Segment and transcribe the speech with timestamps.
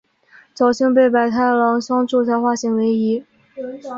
[0.57, 3.23] 侥幸被百太郎相助才化险为夷。